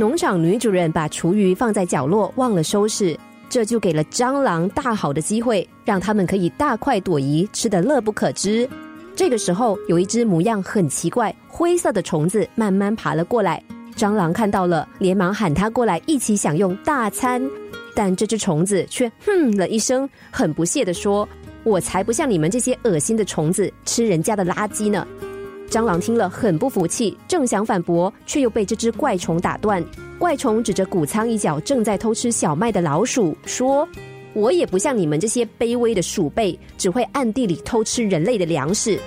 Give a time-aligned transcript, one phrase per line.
[0.00, 3.14] 农场女主人把厨余放在角落，忘了收拾，
[3.50, 8.66] 这就给了蟑螂大好的机会，让他们可以大快朵颐，吃得乐不可支。
[9.14, 13.62] 这个时候，有一只模样很奇怪、灰色的虫子慢慢爬了过来。
[13.94, 17.42] 蟑螂看到了，连忙喊它过来一起享用大餐。
[17.94, 21.28] 但这只虫子却哼了一声，很不屑地说
[21.62, 25.06] ：“我才不像你们这些恶心的虫子，吃人家的垃圾呢。”
[25.70, 29.82] 蟑螂听了很不服气，正想反驳，却又被这只怪虫打断。
[30.18, 33.88] 怪虫指着谷仓一角正在偷吃小麦的老鼠说
[34.34, 38.98] ：“我也不像你们这些卑微的鼠辈，只会暗地里偷吃人类的粮食。”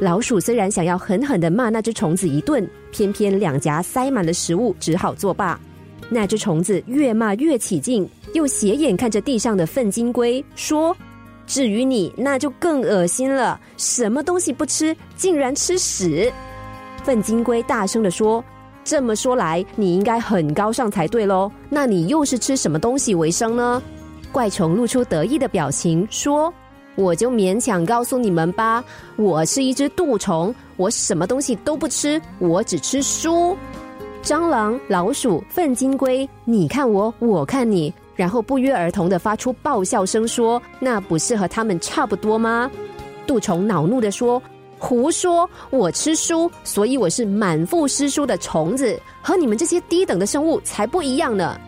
[0.00, 5.60] 老鼠虽然想要狠狠的骂那只虫子一顿，偏偏两颊塞满了食物，只好作罢。
[6.08, 10.96] 那只虫子越骂越起劲，又斜眼看着地上的粪金龟，说
[11.50, 13.58] ：“至于你，那就更恶心了。
[13.76, 16.32] 什么东西不吃，竟然吃屎！”
[17.02, 18.42] 粪金龟大声的说
[18.84, 21.50] ：“这么说来，你应该很高尚才对喽。
[21.68, 23.82] 那你又是吃什么东西为生呢？”
[24.30, 26.54] 怪虫露出得意的表情，说。
[26.94, 28.84] 我就勉强告诉你们吧，
[29.16, 33.56] 我是一只蠹虫，我什么东西都不吃，我只吃书。
[34.22, 42.70] 蟑螂、老鼠、粪金龟，你看我，我看你，然后不约而同的发出爆笑声，说：“那不是和他们差不多吗？”
[43.26, 44.42] 杜虫恼怒的说
[44.78, 45.48] ：“胡说！
[45.70, 51.58] 我吃书，所以我是满腹诗书的虫子，和你们这些低等的生物才不一样呢。”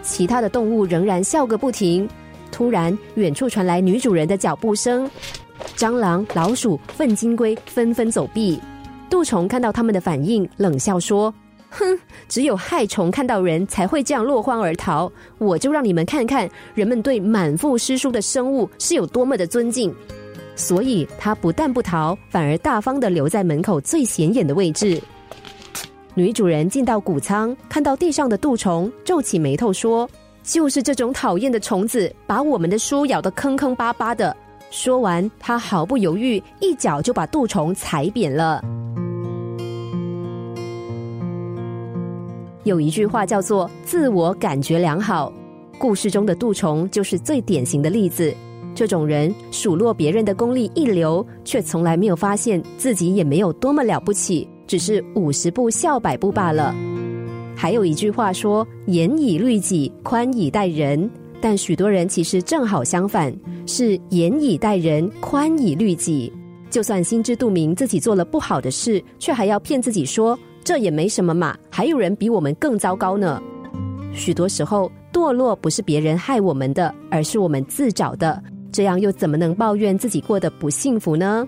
[0.00, 2.08] 其他的动物仍然笑个不停。
[2.52, 5.10] 突然，远处传来女主人的脚步声，
[5.76, 8.60] 蟑螂、老鼠、粪金龟纷纷走避。
[9.10, 11.34] 杜虫看到他们的反应，冷笑说
[11.70, 15.10] ：“哼，只有害虫看到人才会这样落荒而逃。
[15.38, 19.94] 我就让你们看看，人们对满腹诗书的生物是有多么的尊敬。”
[20.56, 24.98] 所以，他不但不逃，反而大方的留在门口最显眼的位置。
[26.14, 30.08] 女主人进到谷仓，看到地上的杜虫，皱起眉头说。
[30.42, 34.34] 就是这种讨厌的虫子，把我们的书咬得坑坑巴巴的。
[34.70, 38.62] 说完，他毫不犹豫，一脚就把杜虫踩扁了。
[42.66, 45.32] 有一句话叫做“自我感觉良好”，
[45.78, 48.34] 故事中的杜虫就是最典型的例子。
[48.74, 56.74] 这种人数落别人的功力一流，却从来没有发现自己也没有多么了不起，只是五十步笑百步罢了。
[57.54, 61.08] 还有一句话说：“严以律己，宽以待人。”
[61.40, 63.32] 但许多人其实正好相反，
[63.64, 66.32] 是严以待人，宽以律己。
[66.68, 73.40] 就算心知肚明自己做了不好的事，却还要骗自己说这也没什么嘛，还有人比我们更糟糕呢。
[74.12, 78.42] 许多时候，堕落不是别人害我们的，而是我们自找的。
[78.72, 81.46] 这样又怎么能抱怨自己过得不幸福呢？